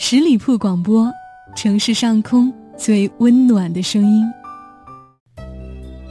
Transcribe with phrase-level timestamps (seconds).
[0.00, 1.12] 十里铺广播，
[1.56, 4.24] 城市上空最温暖的声音。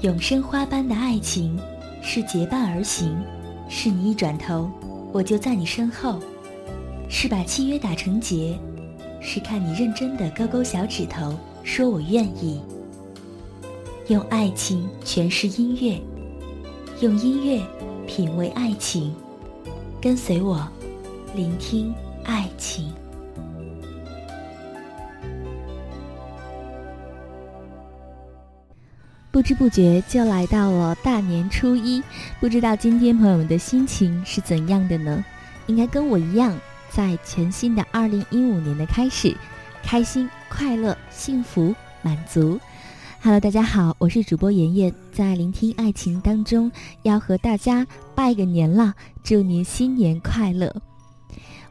[0.02, 1.58] 永生花般的爱情，
[2.02, 3.18] 是结伴而行，
[3.70, 4.70] 是你一转头，
[5.14, 6.20] 我就在你身后，
[7.10, 8.60] 是把契约打成结，
[9.22, 11.34] 是看你认真的勾勾小指头，
[11.64, 12.62] 说我愿意。
[14.10, 16.00] 用爱情诠释音乐，
[17.00, 17.66] 用音乐
[18.06, 19.16] 品味爱情，
[20.02, 20.68] 跟随我，
[21.34, 21.92] 聆听
[22.26, 22.94] 爱情。
[29.38, 32.02] 不知不觉就来到了大年初一，
[32.40, 35.24] 不知道今天朋友们的心情是怎样的呢？
[35.68, 39.38] 应该跟我一样，在全新的二零一五年的开始，
[39.84, 42.60] 开心、快乐、幸福、满足。
[43.22, 46.72] Hello，大家好，我是主播妍妍，在聆听爱情当中，
[47.04, 47.86] 要和大家
[48.16, 50.76] 拜个年了，祝您新年快乐！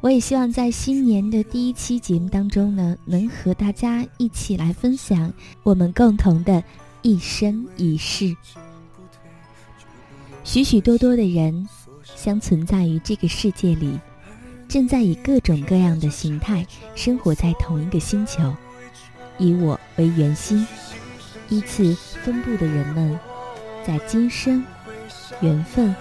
[0.01, 5.33] 我也希望在新年的第一期节目当中呢，能和大家一起来分享
[5.65, 6.63] 我们共同的。
[7.07, 8.37] 一生一世，
[10.43, 11.69] 许许多多的人
[12.05, 14.01] 相存在于这个世界里，
[14.67, 18.53] 正在以各种各样的形态生活在同一个星球。
[19.39, 20.67] 以我为圆心，
[21.49, 23.17] 依次分布的人们，
[23.87, 24.65] 在今生
[25.41, 25.95] 缘分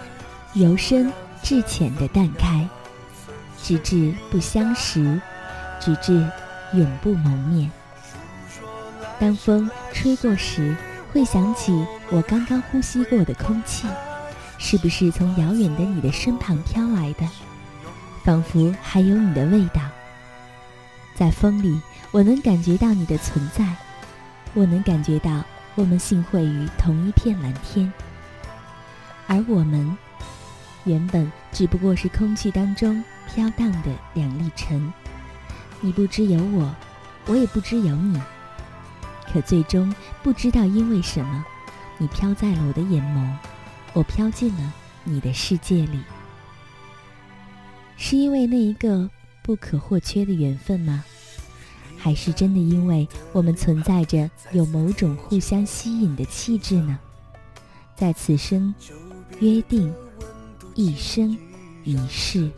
[0.56, 2.68] 由深至浅的淡开，
[3.62, 5.22] 直至不相识，
[5.80, 6.28] 直至
[6.74, 7.72] 永不谋面。
[9.20, 10.76] 当风吹过时。
[11.16, 11.72] 会想起
[12.10, 13.88] 我刚刚呼吸过的空气，
[14.58, 17.26] 是不是从遥远的你的身旁飘来的？
[18.26, 19.80] 仿佛还有你的味道。
[21.16, 21.80] 在风里，
[22.12, 23.66] 我能感觉到你的存在，
[24.54, 25.42] 我能感觉到
[25.76, 27.90] 我们幸会于同一片蓝天。
[29.26, 29.98] 而我们，
[30.84, 33.02] 原本只不过是空气当中
[33.34, 34.92] 飘荡的两粒尘。
[35.80, 36.76] 你不知有我，
[37.26, 38.20] 我也不知有你。
[39.36, 41.46] 可最终不知道因为什么，
[41.98, 43.36] 你飘在了我的眼眸，
[43.92, 44.74] 我飘进了
[45.04, 46.00] 你的世界里。
[47.98, 49.10] 是因为那一个
[49.44, 51.04] 不可或缺的缘分吗？
[51.98, 56.98] 还是真的因为我们存在着有某种互相吸引的气质呢？
[57.94, 58.74] 在此生
[59.42, 59.94] 约定
[60.76, 61.38] 一生
[61.84, 62.50] 一世，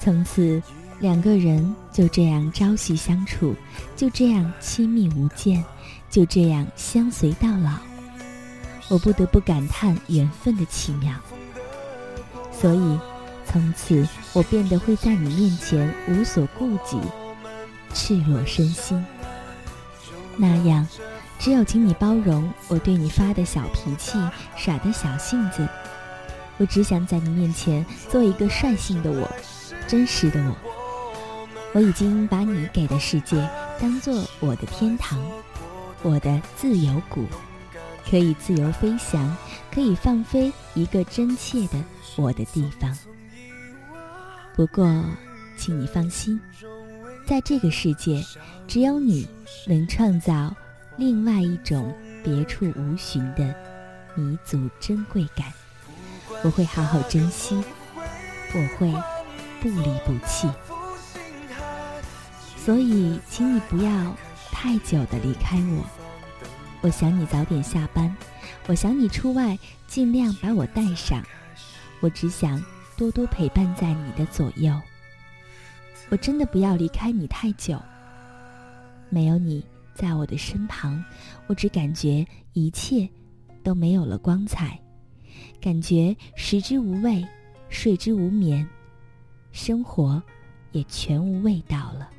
[0.00, 0.60] 从此。
[1.00, 3.54] 两个人就这样朝夕相处，
[3.96, 5.64] 就这样亲密无间，
[6.10, 7.70] 就这样相随到老。
[8.88, 11.14] 我不得不感叹缘分的奇妙。
[12.52, 12.98] 所以，
[13.46, 17.00] 从此我变得会在你面前无所顾忌，
[17.94, 19.02] 赤裸身心。
[20.36, 20.86] 那样，
[21.38, 24.18] 只有请你包容我对你发的小脾气、
[24.54, 25.66] 耍的小性子。
[26.58, 29.26] 我只想在你面前做一个率性的我，
[29.88, 30.69] 真实的我。
[31.72, 33.48] 我已经把你给的世界
[33.80, 35.20] 当做我的天堂，
[36.02, 37.24] 我的自由谷，
[38.08, 39.36] 可以自由飞翔，
[39.72, 41.82] 可以放飞一个真切的
[42.16, 42.96] 我的地方。
[44.56, 45.04] 不过，
[45.56, 46.40] 请你放心，
[47.24, 48.20] 在这个世界，
[48.66, 49.28] 只有你
[49.66, 50.52] 能创造
[50.96, 51.94] 另外一种
[52.24, 53.54] 别处无寻的
[54.16, 55.46] 弥足珍贵感。
[56.42, 57.62] 我会好好珍惜，
[58.52, 58.92] 我会
[59.62, 60.48] 不离不弃。
[62.62, 64.14] 所以，请你不要
[64.52, 65.84] 太久的离开我。
[66.82, 68.14] 我想你早点下班，
[68.66, 71.24] 我想你出外尽量把我带上。
[72.00, 72.62] 我只想
[72.98, 74.78] 多多陪伴在你的左右。
[76.10, 77.80] 我真的不要离开你太久。
[79.08, 81.02] 没有你在我的身旁，
[81.46, 83.08] 我只感觉一切
[83.64, 84.78] 都没有了光彩，
[85.62, 87.26] 感觉食之无味，
[87.70, 88.68] 睡之无眠，
[89.50, 90.22] 生活
[90.72, 92.10] 也全无味道了。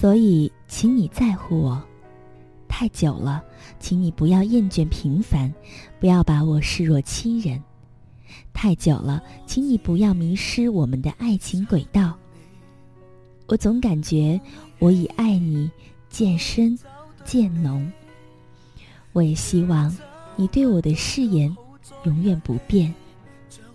[0.00, 1.82] 所以，请你在乎我，
[2.66, 3.44] 太久了，
[3.78, 5.52] 请你不要厌倦平凡，
[6.00, 7.62] 不要把我视若亲人。
[8.54, 12.16] 太久了，请你不要迷失我们的爱情轨道。
[13.46, 14.40] 我总感觉
[14.78, 15.70] 我已爱你
[16.08, 16.78] 渐深
[17.22, 17.92] 渐浓。
[19.12, 19.94] 我也希望
[20.34, 21.54] 你对我的誓言
[22.04, 22.94] 永远不变，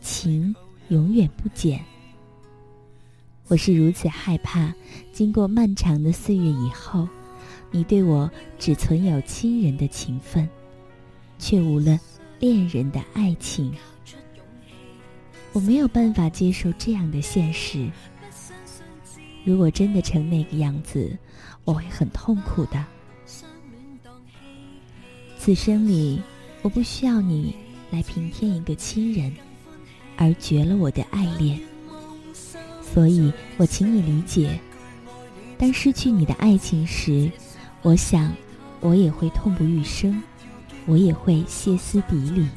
[0.02, 0.56] 情
[0.88, 1.80] 永远不减。
[3.48, 4.74] 我是如此害怕，
[5.12, 7.08] 经过漫长的岁月以后，
[7.70, 10.50] 你对我只存有亲人的情分，
[11.38, 12.00] 却无了
[12.40, 13.72] 恋人的爱情。
[15.54, 17.88] 我没有办法接受这样的现实。
[19.44, 21.16] 如果真的成那个样子，
[21.66, 22.84] 我会很痛苦的。
[25.38, 26.20] 此生里，
[26.64, 27.56] 我不需要你
[27.92, 29.32] 来平添一个亲人，
[30.18, 31.60] 而绝了我的爱恋。
[32.94, 34.60] 所以我请你理解，
[35.58, 37.30] 当失去你的爱情时，
[37.82, 38.34] 我想
[38.80, 40.22] 我也会痛不欲生，
[40.86, 42.48] 我也会歇斯底里。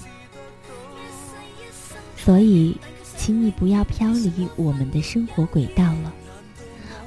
[2.17, 2.77] 所以，
[3.17, 6.13] 请你不要飘离我们的生活轨道了。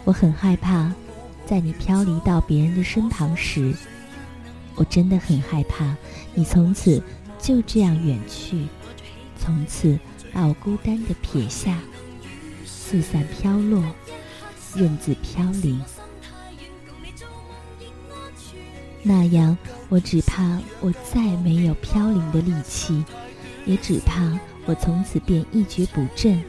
[0.04, 0.92] 我很害怕，
[1.46, 3.74] 在你飘离到别人的身旁时，
[4.76, 5.96] 我真的很害怕
[6.34, 7.02] 你从此
[7.40, 8.66] 就这样远去，
[9.38, 9.98] 从此
[10.34, 11.80] 把我孤单的撇下，
[12.92, 13.82] 四散飘落，
[14.76, 15.82] 任自飘零。
[19.02, 19.58] 那样，
[19.88, 23.06] 我只怕我再没有飘零的力气，
[23.66, 26.44] 也只怕我从此便一蹶不振，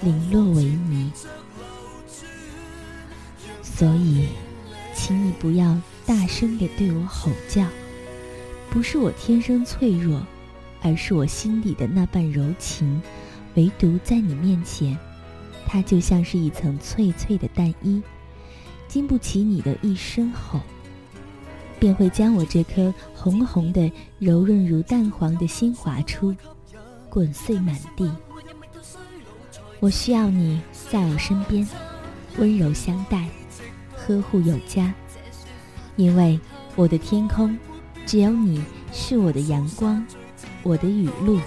[0.00, 1.12] 零落为泥。
[3.62, 4.28] 所以，
[4.94, 7.66] 请你不要大声地对我吼叫。
[8.70, 10.26] 不是我天生脆弱，
[10.80, 13.02] 而是我心底的那半柔情，
[13.56, 14.98] 唯独在你面前，
[15.66, 18.00] 它就像是一层脆脆的蛋衣，
[18.88, 20.60] 经不起你的一声吼，
[21.78, 26.34] 便会将我这颗红红的、柔润如蛋黄的心划出，
[27.10, 28.10] 滚碎满地。
[29.80, 30.60] 我需要你
[30.90, 31.68] 在我身边，
[32.38, 33.28] 温柔相待。
[33.98, 34.94] 呵护有加，
[35.96, 36.38] 因为
[36.76, 37.58] 我的天空
[38.06, 38.62] 只有你
[38.92, 40.06] 是我的阳光，
[40.62, 41.40] 我的雨露。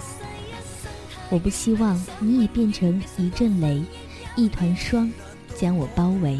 [1.30, 3.82] 我不希望你也变成一阵雷，
[4.36, 5.10] 一团霜，
[5.56, 6.38] 将我包围，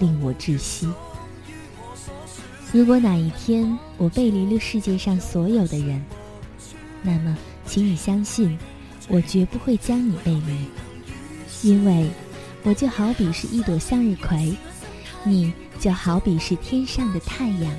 [0.00, 0.88] 令我窒息。
[2.72, 6.04] 如果哪一天我背离了世界上所有的人，
[7.02, 8.58] 那么，请你相信，
[9.08, 12.10] 我绝不会将你背离，因为
[12.64, 14.56] 我就好比是一朵向日葵。
[15.26, 17.72] 你就好比是天上的太阳，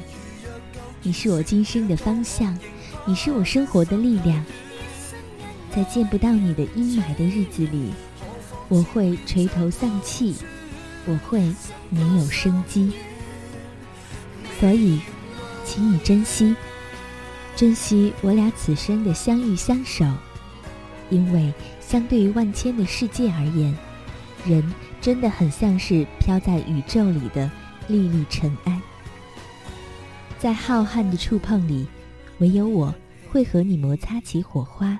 [1.03, 2.57] 你是我今生的方向，
[3.05, 4.43] 你是我生活的力量。
[5.75, 7.91] 在见不到你的阴霾的日子里，
[8.67, 10.35] 我会垂头丧气，
[11.05, 11.53] 我会
[11.89, 12.91] 没有生机。
[14.59, 14.99] 所以，
[15.63, 16.55] 请你珍惜，
[17.55, 20.05] 珍惜我俩此生的相遇相守，
[21.09, 23.75] 因为相对于万千的世界而言，
[24.45, 24.73] 人。
[25.01, 27.51] 真的很像是飘在宇宙里的
[27.87, 28.81] 粒粒尘埃，
[30.39, 31.85] 在浩瀚的触碰里，
[32.39, 32.91] 唯有我
[33.29, 34.99] 会和你摩擦起火花，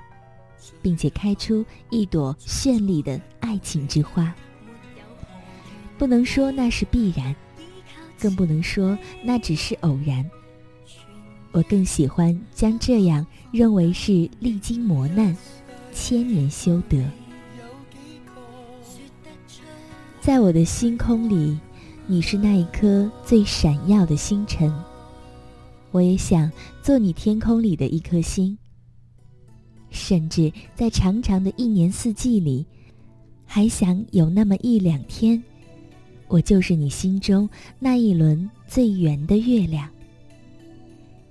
[0.82, 4.34] 并且开出一朵绚丽的爱情之花。
[5.98, 7.34] 不能说那是必然，
[8.20, 10.28] 更不能说那只是偶然。
[11.52, 15.34] 我更喜欢将这样认为是历经磨难，
[15.92, 17.02] 千年修得。
[20.20, 21.58] 在我的星空里，
[22.06, 24.70] 你是那一颗最闪耀的星辰。
[25.92, 26.50] 我也想
[26.82, 28.58] 做你天空里的一颗星。
[29.90, 32.66] 甚至在长长的一年四季里，
[33.44, 35.42] 还想有那么一两天，
[36.28, 37.48] 我就是你心中
[37.78, 39.88] 那一轮最圆的月亮。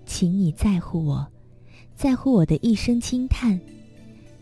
[0.06, 1.28] 请你在乎我，
[1.96, 3.60] 在乎我的一声轻叹，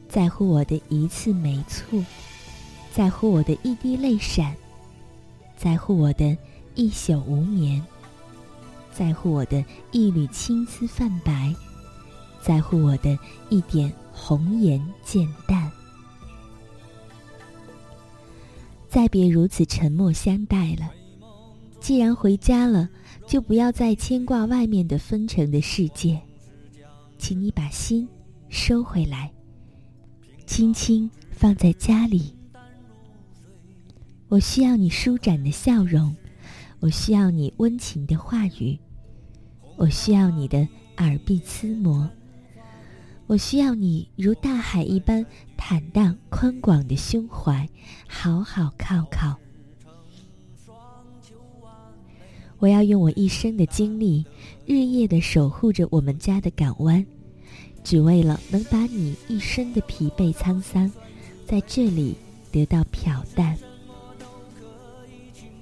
[0.10, 2.04] 在乎我的一次眉蹙。
[2.94, 4.56] 在乎我的一滴泪闪，
[5.58, 6.38] 在乎我的
[6.76, 7.82] 一宿无眠，
[8.94, 11.52] 在乎我的一缕青丝泛白，
[12.44, 13.18] 在乎我的
[13.50, 15.72] 一点红颜渐淡。
[18.90, 20.92] 再别如此沉默相待了。
[21.80, 22.90] 既然回家了，
[23.26, 26.22] 就不要再牵挂外面的纷呈的世界。
[27.18, 28.08] 请你把心
[28.50, 29.32] 收回来，
[30.46, 32.36] 轻轻放在家里。
[34.28, 36.16] 我需要你舒展的笑容，
[36.80, 38.78] 我需要你温情的话语，
[39.78, 42.10] 我需要你的耳鬓厮磨，
[43.26, 45.26] 我需要你如大海一般
[45.58, 47.68] 坦荡宽广的胸怀，
[48.08, 49.38] 好好靠靠。
[52.60, 54.26] 我要用我一生的精力，
[54.66, 57.06] 日夜的守护着我们家的港湾，
[57.84, 60.92] 只为了能把你一生的疲惫沧桑，
[61.46, 62.16] 在这里
[62.52, 63.58] 得到漂淡。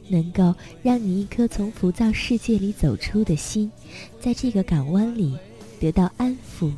[0.08, 0.53] 能够
[0.84, 3.72] 让你一颗从浮躁世界里走出的心，
[4.20, 5.38] 在这个港湾里
[5.80, 6.72] 得到安抚，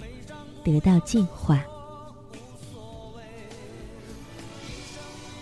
[0.63, 1.63] 得到净化。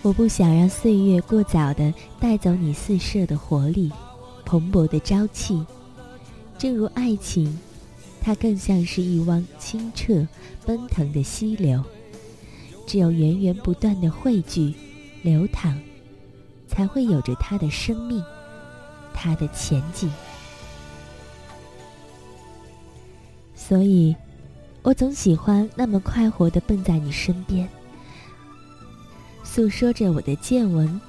[0.02, 3.92] 我不想让岁月过早的带走你四射的活力、
[4.46, 5.64] 蓬勃的朝气。
[6.58, 7.60] 正如爱情，
[8.22, 10.28] 它更像是一汪清澈
[10.66, 11.84] 奔腾的溪流，
[12.88, 14.74] 只有源源不断的汇聚、
[15.22, 15.80] 流淌。
[16.68, 18.24] 才会有着它的生命，
[19.14, 20.10] 他的前景。
[23.54, 24.16] 所以，
[24.84, 27.70] 我总喜欢那么快活的奔在你身边，
[29.44, 31.00] 诉说着我的见闻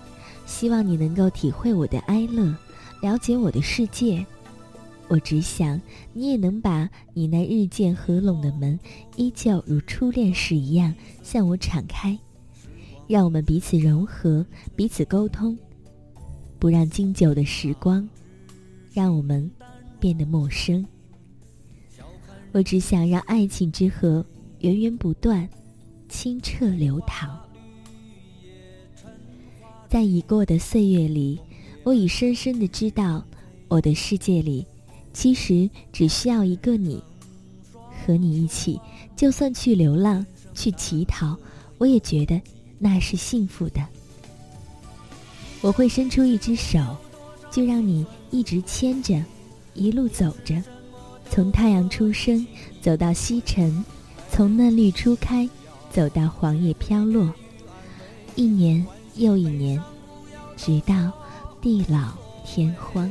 [0.45, 2.55] 希望你能够体会我的哀乐，
[3.01, 4.25] 了解我的世界。
[5.09, 5.81] 我只想
[6.13, 8.79] 你也能把你那日渐合拢的门，
[9.17, 12.19] 依旧如初恋时一样向我敞开，
[13.07, 14.45] 让我们彼此融合，
[14.77, 15.59] 彼此沟通，
[16.59, 18.07] 不让经久的时光
[18.93, 19.51] 让我们
[19.99, 20.87] 变得陌生。
[22.53, 24.25] 我只想让爱情之河
[24.61, 25.49] 源源不断，
[26.09, 27.41] 清澈流淌。
[29.89, 31.41] 在已过的岁月里，
[31.83, 33.25] 我已深深的知道，
[33.69, 34.67] 我的世界里。
[35.15, 37.03] 其实只需要一个你，
[38.07, 38.81] 和你一起，
[39.15, 41.37] 就算去流浪、去乞讨，
[41.77, 42.41] 我也觉得
[42.79, 43.87] 那是幸福的。
[45.61, 46.97] 我会伸出一只手，
[47.51, 49.23] 就让你一直牵着，
[49.75, 50.63] 一路走着，
[51.35, 52.47] 从太阳出生
[52.83, 53.83] 走到西沉，
[54.31, 55.49] 从嫩绿初开
[55.91, 57.33] 走到黄叶飘落，
[58.35, 59.83] 一年又一年，
[60.59, 61.11] 直到
[61.59, 62.13] 地老
[62.45, 63.11] 天荒。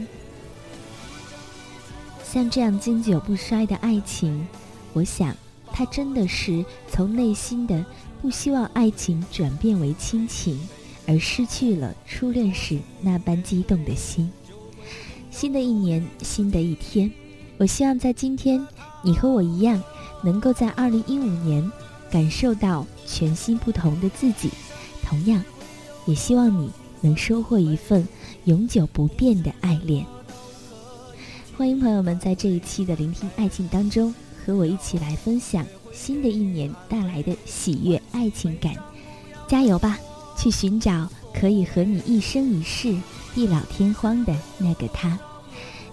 [2.23, 4.47] 像这样经久不衰的爱情，
[4.93, 5.35] 我想，
[5.73, 7.83] 它真的是从内心的
[8.21, 10.59] 不希望爱情转变为亲情，
[11.07, 14.31] 而失去了初恋时那般激动的心。
[15.31, 17.11] 新的一年，新的一天，
[17.61, 18.65] 我希望在今天，
[19.03, 19.79] 你和我一样，
[20.23, 21.71] 能够在二零一五年
[22.09, 24.49] 感受到全新不同的自己。
[25.03, 25.43] 同样，
[26.07, 28.07] 也希望你能收获一份
[28.45, 30.03] 永久不变的爱恋。
[31.55, 34.11] 欢迎朋友们在这一期的聆听爱情当中，
[34.43, 35.63] 和我一起来分享
[35.93, 38.73] 新的一年带来的喜悦爱情感。
[39.47, 39.99] 加油吧，
[40.35, 42.97] 去寻找可以和你一生一世、
[43.35, 45.15] 地老天荒的那个他。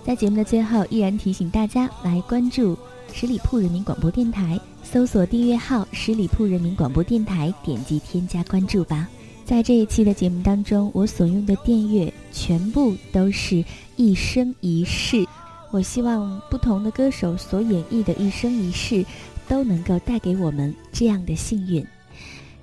[0.09, 2.75] 在节目的最后，依然提醒大家来关注
[3.13, 9.07] 十里铺人民广播电台，搜索订阅号“十里铺人民广播电台”，点击添加关注吧。
[9.45, 13.63] 在这一期的节目当中，我所用的电乐全部都是
[13.97, 15.27] 一生一世。
[15.71, 19.05] 我希望不同的歌手所演绎的一生一世，
[19.47, 21.87] 都能够带给我们这样的幸运。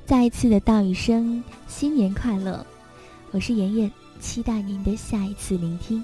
[0.04, 2.66] 再一次的道一声新年快乐！
[3.30, 6.04] 我是妍妍，期待您的下一次聆听。